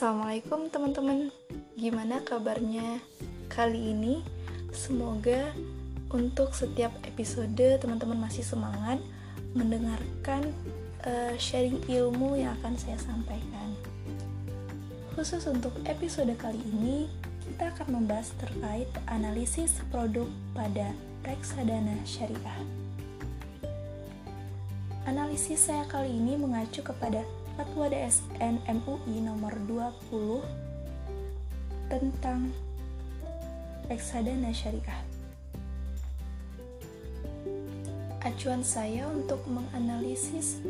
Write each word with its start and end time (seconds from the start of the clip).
Assalamualaikum 0.00 0.72
teman-teman. 0.72 1.28
Gimana 1.76 2.24
kabarnya 2.24 3.04
kali 3.52 3.92
ini? 3.92 4.24
Semoga 4.72 5.52
untuk 6.08 6.56
setiap 6.56 6.88
episode 7.04 7.60
teman-teman 7.76 8.16
masih 8.16 8.40
semangat 8.40 8.96
Mendengarkan 9.52 10.56
uh, 11.04 11.36
sharing 11.36 11.84
ilmu 11.84 12.40
yang 12.40 12.56
akan 12.64 12.80
saya 12.80 12.96
sampaikan. 12.96 13.76
Khusus 15.12 15.44
untuk 15.44 15.76
episode 15.84 16.32
kali 16.40 16.64
ini 16.72 17.04
Kita 17.44 17.68
akan 17.68 18.00
membahas 18.00 18.32
terkait 18.40 18.88
analisis 19.04 19.84
produk 19.92 20.32
pada 20.56 20.96
reksadana 21.28 22.00
syariah. 22.08 22.60
Analisis 25.04 25.68
saya 25.68 25.84
kali 25.84 26.08
ini 26.08 26.40
mengacu 26.40 26.80
kepada 26.80 27.20
Fatwa 27.60 27.92
DSN 27.92 28.64
MUI 28.64 29.20
nomor 29.20 29.52
20 29.68 30.40
tentang 31.92 32.56
reksadana 33.84 34.48
syariah. 34.48 35.04
Acuan 38.24 38.64
saya 38.64 39.04
untuk 39.12 39.44
menganalisis 39.44 40.64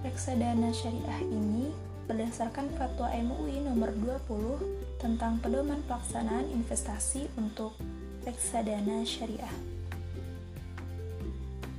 reksadana 0.00 0.72
syariah 0.72 1.20
ini 1.28 1.68
berdasarkan 2.08 2.72
Fatwa 2.72 3.12
MUI 3.12 3.60
nomor 3.60 3.92
20 3.92 5.04
tentang 5.04 5.36
pedoman 5.44 5.84
pelaksanaan 5.84 6.48
investasi 6.48 7.28
untuk 7.36 7.76
reksadana 8.24 9.04
syariah. 9.04 9.52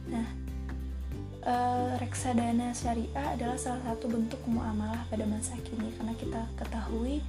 Nah, 0.05 0.44
uh, 1.45 1.95
reksadana 2.01 2.73
syariah 2.73 3.37
adalah 3.37 3.55
salah 3.55 3.81
satu 3.93 4.09
bentuk 4.09 4.41
muamalah 4.49 5.05
pada 5.07 5.23
masa 5.29 5.55
kini 5.61 5.93
karena 5.95 6.13
kita 6.17 6.41
ketahui 6.57 7.21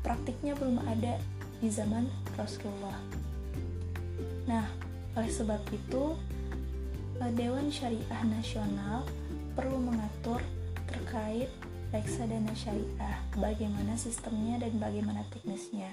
praktiknya 0.00 0.54
belum 0.56 0.80
ada 0.86 1.18
di 1.58 1.68
zaman 1.68 2.06
Rasulullah. 2.38 2.96
Nah, 4.46 4.66
oleh 5.18 5.30
sebab 5.30 5.60
itu 5.74 6.14
uh, 7.18 7.32
Dewan 7.34 7.68
Syariah 7.68 8.22
Nasional 8.30 9.02
perlu 9.58 9.82
mengatur 9.82 10.38
terkait 10.86 11.50
reksadana 11.90 12.52
syariah, 12.52 13.18
bagaimana 13.38 13.94
sistemnya 13.94 14.60
dan 14.60 14.74
bagaimana 14.76 15.22
teknisnya. 15.32 15.90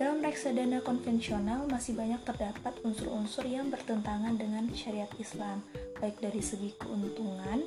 Dalam 0.00 0.24
reksadana 0.24 0.80
konvensional 0.80 1.68
masih 1.68 1.92
banyak 1.92 2.24
terdapat 2.24 2.72
unsur-unsur 2.80 3.44
yang 3.44 3.68
bertentangan 3.68 4.32
dengan 4.40 4.64
syariat 4.72 5.12
Islam, 5.20 5.60
baik 6.00 6.16
dari 6.16 6.40
segi 6.40 6.72
keuntungan, 6.80 7.60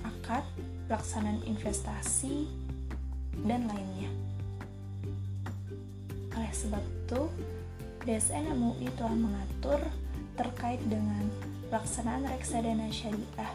akad, 0.00 0.40
pelaksanaan 0.88 1.44
investasi, 1.44 2.48
dan 3.44 3.68
lainnya. 3.68 4.08
Oleh 6.34 6.50
sebab 6.56 6.80
itu, 6.80 7.28
DSN 8.08 8.56
MUI 8.56 8.88
telah 8.96 9.12
mengatur 9.12 9.84
terkait 10.34 10.80
dengan 10.88 11.28
pelaksanaan 11.68 12.24
reksadana 12.24 12.88
syariah 12.88 13.52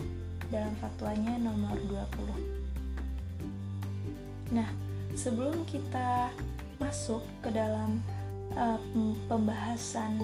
dalam 0.54 0.78
fatwanya 0.78 1.42
nomor 1.42 1.74
20. 1.90 4.54
Nah, 4.54 4.70
sebelum 5.18 5.66
kita 5.66 6.30
masuk 6.78 7.26
ke 7.42 7.50
dalam 7.50 7.98
uh, 8.54 8.78
pembahasan 9.26 10.22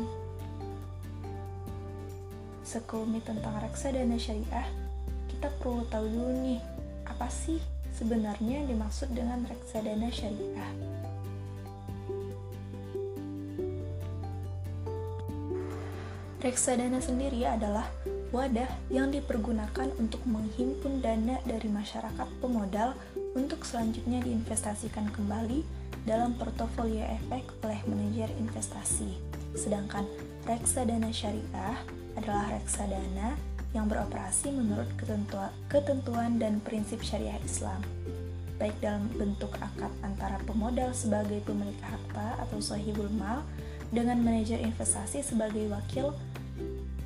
sekelumit 2.76 3.24
tentang 3.24 3.56
reksadana 3.64 4.20
syariah, 4.20 4.68
kita 5.32 5.48
perlu 5.64 5.88
tahu 5.88 6.12
dulu 6.12 6.32
nih, 6.44 6.60
apa 7.08 7.32
sih 7.32 7.64
sebenarnya 7.96 8.60
yang 8.60 8.68
dimaksud 8.68 9.16
dengan 9.16 9.48
reksadana 9.48 10.12
syariah? 10.12 10.72
Reksadana 16.44 17.00
sendiri 17.00 17.48
adalah 17.48 17.88
wadah 18.36 18.68
yang 18.92 19.10
dipergunakan 19.10 19.96
untuk 19.96 20.20
menghimpun 20.28 21.00
dana 21.00 21.40
dari 21.48 21.72
masyarakat 21.72 22.28
pemodal 22.44 22.92
untuk 23.34 23.64
selanjutnya 23.64 24.20
diinvestasikan 24.20 25.10
kembali 25.16 25.64
dalam 26.04 26.36
portofolio 26.36 27.02
efek 27.08 27.50
oleh 27.64 27.80
manajer 27.88 28.30
investasi. 28.38 29.16
Sedangkan 29.58 30.06
reksadana 30.46 31.10
syariah 31.10 31.80
adalah 32.16 32.56
reksadana 32.56 33.36
yang 33.76 33.92
beroperasi 33.92 34.56
menurut 34.56 34.88
ketentuan, 34.96 35.52
ketentuan 35.68 36.40
dan 36.40 36.64
prinsip 36.64 37.04
syariah 37.04 37.40
Islam, 37.44 37.84
baik 38.56 38.76
dalam 38.80 39.12
bentuk 39.20 39.52
akad 39.60 39.92
antara 40.00 40.40
pemodal 40.48 40.96
sebagai 40.96 41.44
pemilik 41.44 41.76
harta 41.84 42.40
atau 42.48 42.64
sahibul 42.64 43.12
mal 43.20 43.44
dengan 43.92 44.24
manajer 44.24 44.64
investasi 44.64 45.20
sebagai 45.22 45.68
wakil 45.68 46.16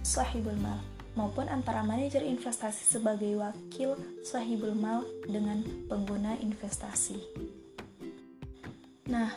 sahibul 0.06 0.56
mal 0.62 0.80
maupun 1.18 1.50
antara 1.50 1.84
manajer 1.84 2.24
investasi 2.24 2.98
sebagai 2.98 3.36
wakil 3.36 3.98
sahibul 4.22 4.72
mal 4.78 5.04
dengan 5.26 5.66
pengguna 5.90 6.38
investasi. 6.40 7.20
Nah, 9.10 9.34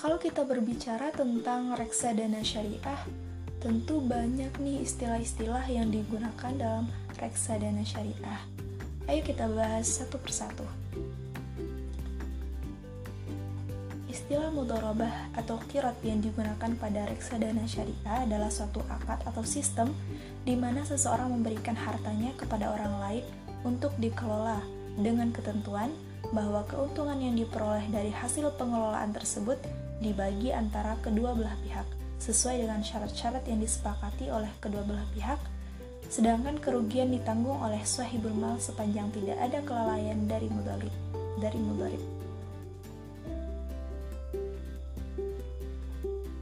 kalau 0.00 0.16
kita 0.16 0.42
berbicara 0.48 1.12
tentang 1.12 1.76
reksadana 1.76 2.40
syariah, 2.40 2.98
Tentu 3.64 3.96
banyak 3.96 4.60
nih 4.60 4.84
istilah-istilah 4.84 5.64
yang 5.72 5.88
digunakan 5.88 6.52
dalam 6.52 6.84
reksadana 7.16 7.80
syariah. 7.80 8.44
Ayo 9.08 9.24
kita 9.24 9.48
bahas 9.48 9.88
satu 9.88 10.20
persatu. 10.20 10.68
Istilah 14.04 14.52
mudorobah 14.52 15.32
atau 15.32 15.56
kirot 15.72 15.96
yang 16.04 16.20
digunakan 16.20 16.76
pada 16.76 17.08
reksadana 17.08 17.64
syariah 17.64 18.28
adalah 18.28 18.52
suatu 18.52 18.84
akad 18.84 19.24
atau 19.24 19.40
sistem 19.40 19.96
di 20.44 20.60
mana 20.60 20.84
seseorang 20.84 21.32
memberikan 21.32 21.72
hartanya 21.72 22.36
kepada 22.36 22.68
orang 22.68 23.00
lain 23.00 23.24
untuk 23.64 23.96
dikelola 23.96 24.60
dengan 25.00 25.32
ketentuan 25.32 25.88
bahwa 26.36 26.68
keuntungan 26.68 27.16
yang 27.16 27.32
diperoleh 27.32 27.88
dari 27.88 28.12
hasil 28.12 28.44
pengelolaan 28.60 29.16
tersebut 29.16 29.56
dibagi 30.04 30.52
antara 30.52 31.00
kedua 31.00 31.32
belah 31.32 31.56
pihak 31.64 32.03
sesuai 32.24 32.64
dengan 32.64 32.80
syarat-syarat 32.80 33.44
yang 33.44 33.60
disepakati 33.60 34.32
oleh 34.32 34.48
kedua 34.56 34.80
belah 34.80 35.04
pihak, 35.12 35.36
sedangkan 36.08 36.56
kerugian 36.56 37.12
ditanggung 37.12 37.60
oleh 37.60 37.84
sahibul 37.84 38.32
mal 38.32 38.56
sepanjang 38.56 39.12
tidak 39.12 39.36
ada 39.36 39.60
kelalaian 39.60 40.24
dari 40.24 40.48
mudalib. 40.48 40.94
Dari 41.36 41.60
mudalib. 41.60 42.00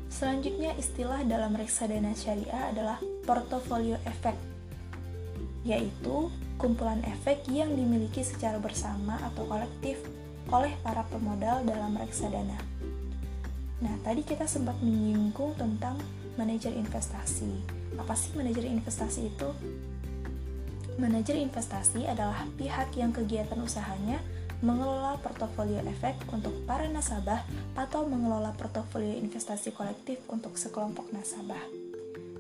Selanjutnya 0.07 0.71
istilah 0.79 1.27
dalam 1.27 1.59
reksadana 1.59 2.15
syariah 2.15 2.71
adalah 2.71 3.03
portofolio 3.27 3.99
efek, 4.07 4.39
yaitu 5.67 6.31
kumpulan 6.63 7.03
efek 7.11 7.43
yang 7.51 7.75
dimiliki 7.75 8.23
secara 8.23 8.63
bersama 8.63 9.19
atau 9.19 9.43
kolektif 9.51 9.99
oleh 10.55 10.71
para 10.87 11.03
pemodal 11.11 11.67
dalam 11.67 11.99
reksadana. 11.99 12.72
Nah, 13.83 13.99
tadi 14.07 14.23
kita 14.23 14.47
sempat 14.47 14.79
menyinggung 14.79 15.59
tentang 15.59 15.99
manajer 16.39 16.71
investasi. 16.71 17.51
Apa 17.99 18.15
sih 18.15 18.33
manajer 18.39 18.65
investasi 18.65 19.21
itu? 19.27 19.49
Manajer 21.03 21.35
investasi 21.43 22.07
adalah 22.07 22.47
pihak 22.55 22.95
yang 22.95 23.11
kegiatan 23.11 23.59
usahanya 23.59 24.23
mengelola 24.63 25.19
portofolio 25.19 25.83
efek 25.83 26.15
untuk 26.31 26.55
para 26.63 26.87
nasabah 26.87 27.43
atau 27.75 28.07
mengelola 28.07 28.55
portofolio 28.55 29.19
investasi 29.19 29.75
kolektif 29.75 30.23
untuk 30.31 30.55
sekelompok 30.55 31.11
nasabah. 31.11 31.61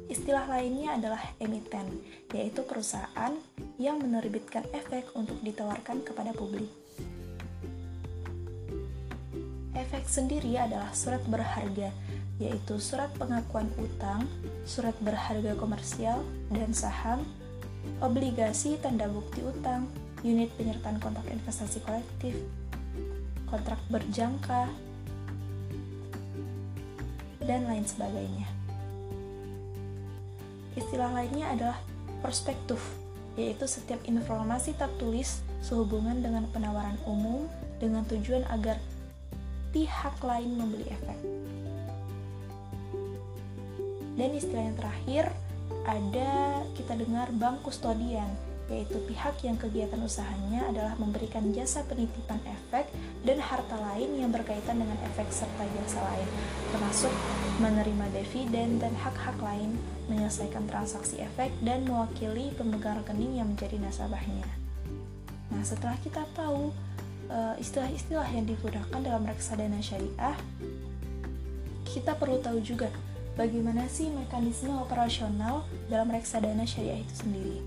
Istilah 0.06 0.46
lainnya 0.46 0.94
adalah 0.94 1.18
emiten, 1.42 1.88
yaitu 2.30 2.62
perusahaan 2.62 3.34
yang 3.80 3.98
menerbitkan 3.98 4.62
efek 4.70 5.10
untuk 5.18 5.40
ditawarkan 5.42 6.06
kepada 6.06 6.30
publik. 6.30 6.81
Efek 9.82 10.06
sendiri 10.06 10.54
adalah 10.54 10.94
surat 10.94 11.18
berharga, 11.26 11.90
yaitu 12.38 12.78
surat 12.78 13.10
pengakuan 13.18 13.66
utang, 13.82 14.30
surat 14.62 14.94
berharga 15.02 15.58
komersial, 15.58 16.22
dan 16.54 16.70
saham, 16.70 17.26
obligasi 17.98 18.78
tanda 18.78 19.10
bukti 19.10 19.42
utang, 19.42 19.90
unit 20.22 20.54
penyertaan 20.54 21.02
kontrak 21.02 21.26
investasi 21.26 21.82
kolektif, 21.82 22.38
kontrak 23.50 23.82
berjangka, 23.90 24.70
dan 27.42 27.66
lain 27.66 27.82
sebagainya. 27.82 28.46
Istilah 30.78 31.10
lainnya 31.10 31.50
adalah 31.50 31.78
perspektif, 32.22 32.78
yaitu 33.34 33.66
setiap 33.66 33.98
informasi 34.06 34.78
tertulis 34.78 35.42
sehubungan 35.58 36.22
dengan 36.22 36.46
penawaran 36.54 37.02
umum 37.02 37.50
dengan 37.82 38.06
tujuan 38.06 38.46
agar 38.46 38.78
pihak 39.72 40.16
lain 40.20 40.52
membeli 40.60 40.86
efek. 40.92 41.18
Dan 44.12 44.30
istilah 44.36 44.64
yang 44.68 44.76
terakhir 44.76 45.24
ada 45.88 46.62
kita 46.76 46.94
dengar 47.00 47.32
bank 47.32 47.64
kustodian, 47.64 48.28
yaitu 48.68 49.00
pihak 49.08 49.34
yang 49.42 49.56
kegiatan 49.56 49.98
usahanya 50.04 50.68
adalah 50.68 50.94
memberikan 51.00 51.50
jasa 51.56 51.80
penitipan 51.88 52.38
efek 52.44 52.92
dan 53.24 53.40
harta 53.40 53.74
lain 53.92 54.20
yang 54.20 54.30
berkaitan 54.30 54.78
dengan 54.78 55.00
efek 55.08 55.32
serta 55.32 55.64
jasa 55.64 56.04
lain, 56.12 56.28
termasuk 56.70 57.12
menerima 57.58 58.06
dividen 58.12 58.78
dan 58.78 58.92
hak-hak 59.00 59.34
lain, 59.40 59.80
menyelesaikan 60.12 60.68
transaksi 60.68 61.24
efek, 61.24 61.48
dan 61.64 61.88
mewakili 61.88 62.52
pemegang 62.54 63.00
rekening 63.00 63.40
yang 63.40 63.48
menjadi 63.48 63.80
nasabahnya. 63.80 64.44
Nah, 65.52 65.64
setelah 65.64 65.96
kita 66.00 66.24
tahu 66.32 66.72
istilah-istilah 67.58 68.28
yang 68.32 68.44
digunakan 68.44 69.00
dalam 69.00 69.24
reksadana 69.24 69.80
syariah, 69.80 70.36
kita 71.88 72.16
perlu 72.16 72.40
tahu 72.40 72.60
juga 72.60 72.88
bagaimana 73.36 73.88
sih 73.88 74.08
mekanisme 74.12 74.72
operasional 74.76 75.64
dalam 75.88 76.08
reksadana 76.12 76.64
syariah 76.64 77.00
itu 77.00 77.14
sendiri. 77.24 77.58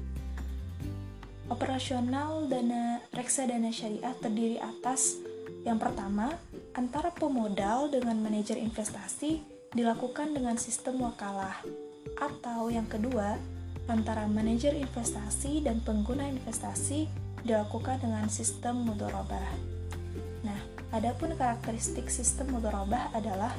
Operasional 1.45 2.49
dana 2.49 3.05
reksadana 3.13 3.69
syariah 3.69 4.13
terdiri 4.17 4.57
atas 4.57 5.21
yang 5.65 5.81
pertama, 5.81 6.29
antara 6.77 7.09
pemodal 7.09 7.89
dengan 7.89 8.21
manajer 8.21 8.61
investasi 8.61 9.41
dilakukan 9.73 10.37
dengan 10.37 10.61
sistem 10.61 11.01
wakalah. 11.01 11.57
Atau 12.21 12.69
yang 12.69 12.85
kedua, 12.85 13.41
antara 13.89 14.29
manajer 14.29 14.77
investasi 14.77 15.65
dan 15.65 15.81
pengguna 15.81 16.29
investasi 16.29 17.09
dilakukan 17.45 18.01
dengan 18.01 18.25
sistem 18.27 18.83
mudorobah. 18.83 19.47
Nah, 20.41 20.59
adapun 20.91 21.37
karakteristik 21.37 22.09
sistem 22.09 22.57
mudorobah 22.57 23.13
adalah 23.13 23.53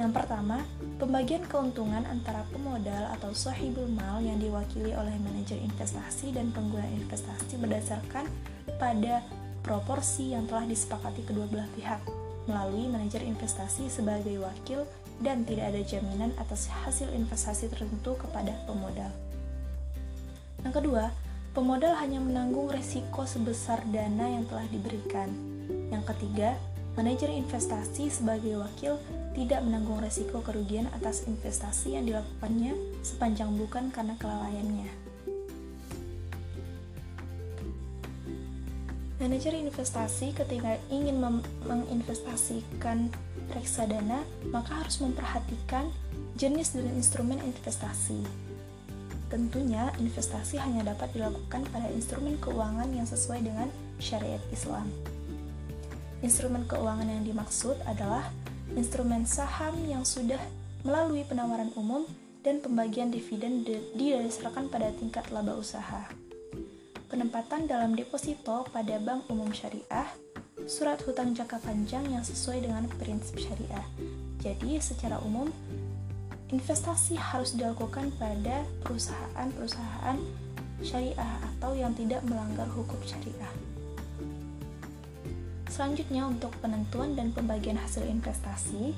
yang 0.00 0.16
pertama, 0.16 0.64
pembagian 0.96 1.44
keuntungan 1.44 2.08
antara 2.08 2.40
pemodal 2.48 3.12
atau 3.20 3.36
sahibul 3.36 3.84
mal 3.84 4.16
yang 4.24 4.40
diwakili 4.40 4.96
oleh 4.96 5.12
manajer 5.20 5.60
investasi 5.60 6.32
dan 6.32 6.48
pengguna 6.56 6.88
investasi 6.88 7.60
berdasarkan 7.60 8.24
pada 8.80 9.20
proporsi 9.60 10.32
yang 10.32 10.48
telah 10.48 10.64
disepakati 10.64 11.20
kedua 11.28 11.44
belah 11.52 11.68
pihak 11.76 12.00
melalui 12.48 12.88
manajer 12.88 13.20
investasi 13.20 13.92
sebagai 13.92 14.40
wakil 14.40 14.88
dan 15.20 15.44
tidak 15.44 15.68
ada 15.68 15.84
jaminan 15.84 16.32
atas 16.40 16.72
hasil 16.72 17.12
investasi 17.12 17.68
tertentu 17.68 18.16
kepada 18.16 18.56
pemodal. 18.64 19.12
Yang 20.64 20.80
kedua, 20.80 21.12
pemodal 21.50 21.98
hanya 21.98 22.22
menanggung 22.22 22.70
resiko 22.70 23.26
sebesar 23.26 23.82
dana 23.90 24.26
yang 24.26 24.46
telah 24.46 24.66
diberikan. 24.70 25.30
Yang 25.90 26.14
ketiga, 26.14 26.54
manajer 26.94 27.30
investasi 27.30 28.06
sebagai 28.06 28.62
wakil 28.62 28.98
tidak 29.34 29.62
menanggung 29.66 29.98
resiko 29.98 30.42
kerugian 30.42 30.86
atas 30.94 31.26
investasi 31.26 31.98
yang 31.98 32.06
dilakukannya 32.06 32.74
sepanjang 33.02 33.50
bukan 33.58 33.90
karena 33.90 34.14
kelalaiannya. 34.18 34.90
Manajer 39.20 39.52
investasi 39.52 40.32
ketika 40.32 40.80
ingin 40.88 41.20
menginvestasikan 41.68 43.12
reksadana, 43.52 44.24
maka 44.48 44.80
harus 44.80 44.96
memperhatikan 45.04 45.92
jenis 46.40 46.72
dan 46.72 46.88
instrumen 46.96 47.36
investasi. 47.44 48.49
Tentunya, 49.30 49.94
investasi 50.02 50.58
hanya 50.58 50.90
dapat 50.90 51.14
dilakukan 51.14 51.62
pada 51.70 51.86
instrumen 51.94 52.36
keuangan 52.42 52.90
yang 52.90 53.06
sesuai 53.06 53.46
dengan 53.46 53.70
syariat 54.02 54.42
Islam. 54.50 54.90
Instrumen 56.20 56.66
keuangan 56.66 57.06
yang 57.06 57.22
dimaksud 57.22 57.78
adalah 57.86 58.26
instrumen 58.74 59.24
saham 59.24 59.78
yang 59.86 60.02
sudah 60.02 60.42
melalui 60.82 61.22
penawaran 61.22 61.70
umum 61.78 62.04
dan 62.42 62.58
pembagian 62.58 63.14
dividen 63.14 63.62
didasarkan 63.94 64.66
pada 64.68 64.90
tingkat 64.98 65.30
laba 65.30 65.54
usaha 65.54 66.10
penempatan 67.10 67.66
dalam 67.66 67.98
deposito 67.98 68.64
pada 68.70 68.96
bank 69.02 69.26
umum 69.28 69.50
syariah, 69.50 70.06
surat 70.70 71.02
hutang 71.02 71.34
jangka 71.34 71.58
panjang 71.58 72.06
yang 72.06 72.22
sesuai 72.22 72.62
dengan 72.62 72.86
prinsip 73.02 73.36
syariah. 73.36 73.84
Jadi, 74.38 74.78
secara 74.78 75.18
umum, 75.26 75.50
investasi 76.50 77.14
harus 77.14 77.54
dilakukan 77.54 78.10
pada 78.18 78.66
perusahaan-perusahaan 78.82 80.18
syariah 80.82 81.34
atau 81.54 81.78
yang 81.78 81.94
tidak 81.94 82.26
melanggar 82.26 82.66
hukum 82.66 82.98
syariah. 83.06 83.52
Selanjutnya, 85.70 86.26
untuk 86.26 86.50
penentuan 86.58 87.14
dan 87.14 87.30
pembagian 87.30 87.78
hasil 87.78 88.02
investasi, 88.02 88.90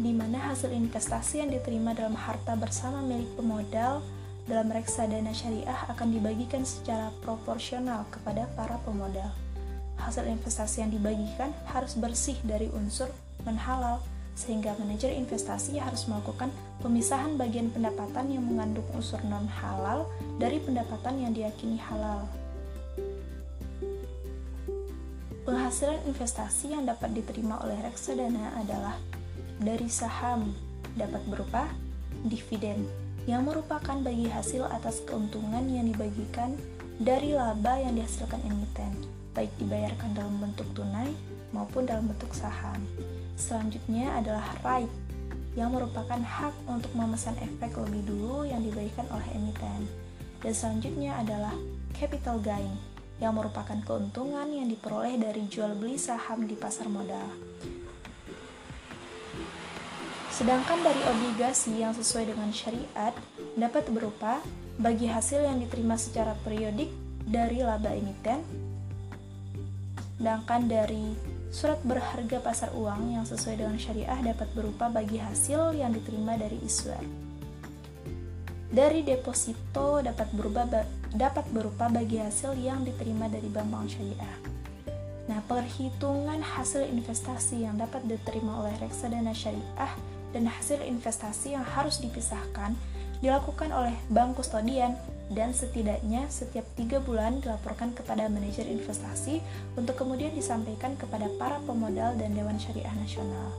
di 0.00 0.12
mana 0.16 0.40
hasil 0.50 0.72
investasi 0.72 1.44
yang 1.44 1.52
diterima 1.52 1.92
dalam 1.92 2.16
harta 2.16 2.56
bersama 2.56 3.04
milik 3.04 3.28
pemodal 3.36 4.00
dalam 4.48 4.72
reksadana 4.72 5.30
syariah 5.30 5.76
akan 5.92 6.16
dibagikan 6.16 6.64
secara 6.64 7.12
proporsional 7.20 8.08
kepada 8.10 8.48
para 8.56 8.80
pemodal. 8.82 9.30
Hasil 10.00 10.26
investasi 10.26 10.82
yang 10.82 10.90
dibagikan 10.90 11.54
harus 11.70 11.94
bersih 11.94 12.34
dari 12.42 12.66
unsur 12.72 13.06
non-halal, 13.46 14.02
sehingga 14.32 14.72
manajer 14.80 15.12
investasi 15.12 15.76
harus 15.76 16.08
melakukan 16.08 16.48
pemisahan 16.80 17.36
bagian 17.36 17.68
pendapatan 17.68 18.32
yang 18.32 18.44
mengandung 18.44 18.86
unsur 18.96 19.20
non-halal 19.28 20.08
dari 20.40 20.58
pendapatan 20.58 21.20
yang 21.20 21.32
diyakini 21.36 21.76
halal. 21.76 22.24
Penghasilan 25.42 26.00
investasi 26.06 26.72
yang 26.72 26.86
dapat 26.86 27.12
diterima 27.18 27.58
oleh 27.66 27.76
reksadana 27.82 28.54
adalah 28.56 28.94
dari 29.58 29.90
saham, 29.90 30.54
dapat 30.94 31.20
berupa 31.26 31.66
dividen, 32.24 32.86
yang 33.26 33.46
merupakan 33.46 33.98
bagi 34.02 34.26
hasil 34.30 34.66
atas 34.70 35.02
keuntungan 35.06 35.66
yang 35.70 35.86
dibagikan 35.86 36.54
dari 37.02 37.34
laba 37.34 37.78
yang 37.78 37.98
dihasilkan 37.98 38.38
emiten, 38.46 38.94
baik 39.34 39.50
dibayarkan 39.58 40.14
dalam 40.14 40.38
bentuk 40.38 40.66
tunai 40.74 41.10
maupun 41.50 41.86
dalam 41.90 42.06
bentuk 42.06 42.30
saham. 42.34 42.78
Selanjutnya 43.36 44.16
adalah 44.16 44.46
right, 44.62 44.90
yang 45.52 45.72
merupakan 45.76 46.16
hak 46.16 46.54
untuk 46.64 46.92
memesan 46.96 47.36
efek 47.40 47.76
lebih 47.76 48.08
dulu 48.08 48.48
yang 48.48 48.64
dibagikan 48.64 49.04
oleh 49.12 49.28
emiten. 49.36 49.84
Dan 50.40 50.52
selanjutnya 50.56 51.20
adalah 51.20 51.54
capital 51.94 52.40
gain, 52.40 52.72
yang 53.22 53.38
merupakan 53.38 53.78
keuntungan 53.86 54.50
yang 54.50 54.66
diperoleh 54.66 55.14
dari 55.20 55.46
jual 55.46 55.78
beli 55.78 55.94
saham 55.94 56.50
di 56.50 56.58
pasar 56.58 56.90
modal. 56.90 57.30
Sedangkan 60.32 60.80
dari 60.80 60.98
obligasi 61.06 61.84
yang 61.84 61.94
sesuai 61.94 62.34
dengan 62.34 62.50
syariat 62.50 63.14
dapat 63.54 63.86
berupa 63.92 64.42
bagi 64.80 65.06
hasil 65.06 65.44
yang 65.44 65.60
diterima 65.60 65.94
secara 65.94 66.34
periodik 66.40 66.90
dari 67.22 67.62
laba 67.62 67.92
emiten, 67.94 68.42
sedangkan 70.18 70.66
dari 70.66 71.14
surat 71.52 71.76
berharga 71.84 72.40
pasar 72.40 72.72
uang 72.72 73.12
yang 73.12 73.28
sesuai 73.28 73.60
dengan 73.60 73.76
syariah 73.76 74.16
dapat 74.24 74.48
berupa 74.56 74.88
bagi 74.88 75.20
hasil 75.20 75.76
yang 75.76 75.92
diterima 75.92 76.40
dari 76.40 76.56
iswar. 76.64 77.04
Dari 78.72 79.04
deposito 79.04 80.00
dapat 80.00 80.32
berupa 80.32 80.64
dapat 81.12 81.44
berupa 81.52 81.92
bagi 81.92 82.16
hasil 82.16 82.56
yang 82.56 82.88
diterima 82.88 83.28
dari 83.28 83.52
bank-bank 83.52 83.84
syariah. 83.92 84.36
Nah, 85.28 85.44
perhitungan 85.44 86.40
hasil 86.40 86.88
investasi 86.88 87.68
yang 87.68 87.76
dapat 87.76 88.00
diterima 88.08 88.64
oleh 88.64 88.72
reksadana 88.80 89.36
syariah 89.36 89.92
dan 90.32 90.48
hasil 90.48 90.80
investasi 90.80 91.52
yang 91.52 91.68
harus 91.68 92.00
dipisahkan 92.00 92.72
dilakukan 93.20 93.70
oleh 93.70 93.92
bank 94.08 94.40
kustodian 94.40 94.96
dan 95.32 95.56
setidaknya 95.56 96.28
setiap 96.28 96.64
tiga 96.76 97.00
bulan 97.00 97.40
dilaporkan 97.40 97.96
kepada 97.96 98.28
manajer 98.28 98.68
investasi 98.68 99.40
untuk 99.76 99.96
kemudian 99.96 100.32
disampaikan 100.36 100.96
kepada 100.96 101.28
para 101.40 101.60
pemodal 101.64 102.16
dan 102.20 102.36
Dewan 102.36 102.60
Syariah 102.60 102.92
Nasional. 102.96 103.56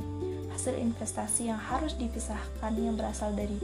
Hasil 0.54 0.78
investasi 0.78 1.50
yang 1.50 1.58
harus 1.58 1.98
dipisahkan 1.98 2.78
yang 2.78 2.94
berasal 2.94 3.34
dari 3.34 3.58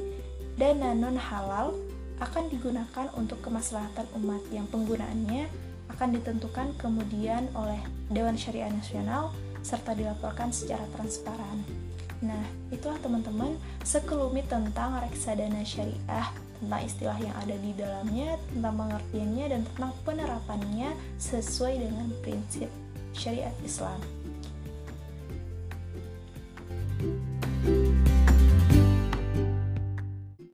dana 0.57 0.97
non-halal 0.97 1.77
akan 2.19 2.51
digunakan 2.51 3.07
untuk 3.15 3.39
kemaslahatan 3.45 4.09
umat 4.19 4.43
yang 4.51 4.67
penggunaannya 4.67 5.47
akan 5.95 6.09
ditentukan 6.19 6.75
kemudian 6.75 7.47
oleh 7.55 7.79
Dewan 8.11 8.35
Syariah 8.35 8.73
Nasional 8.73 9.31
serta 9.63 9.95
dilaporkan 9.95 10.51
secara 10.51 10.83
transparan. 10.97 11.78
Nah, 12.19 12.43
itulah 12.67 12.99
teman-teman 12.99 13.55
sekelumit 13.87 14.51
tentang 14.51 14.99
reksadana 14.99 15.63
syariah, 15.63 16.27
tentang 16.59 16.81
istilah 16.83 17.17
yang 17.23 17.35
ada 17.39 17.55
di 17.55 17.71
dalamnya, 17.71 18.35
tentang 18.51 18.75
pengertiannya, 18.75 19.45
dan 19.47 19.61
tentang 19.71 19.91
penerapannya 20.03 20.91
sesuai 21.15 21.79
dengan 21.79 22.11
prinsip 22.19 22.67
syariat 23.15 23.55
Islam. 23.63 24.18